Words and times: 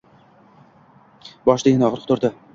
Boshida 1.51 1.77
yana 1.77 1.91
og‘riq 1.93 2.11
turdi. 2.11 2.35